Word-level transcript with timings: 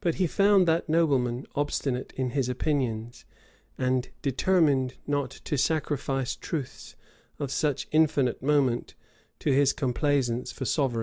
But 0.00 0.14
he 0.14 0.28
found 0.28 0.68
that 0.68 0.88
nobleman 0.88 1.44
obstinate 1.56 2.12
in 2.12 2.30
his 2.30 2.48
opinions, 2.48 3.24
and 3.76 4.08
determined 4.22 4.94
not 5.08 5.30
to 5.42 5.58
sacrifice 5.58 6.36
truths 6.36 6.94
of 7.40 7.50
such 7.50 7.88
infinite 7.90 8.44
moment 8.44 8.94
to 9.40 9.50
his 9.52 9.72
complaisance 9.72 10.52
for 10.52 10.66
sovereigns. 10.66 10.98